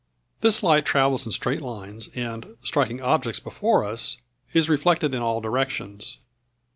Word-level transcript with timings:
This 0.41 0.63
light 0.63 0.83
travels 0.83 1.27
in 1.27 1.31
straight 1.31 1.61
lines 1.61 2.07
and, 2.15 2.55
striking 2.63 3.01
objects 3.03 3.39
before 3.39 3.85
us, 3.85 4.17
is 4.51 4.67
reflected 4.67 5.13
in 5.13 5.21
all 5.21 5.41
directions. 5.41 6.17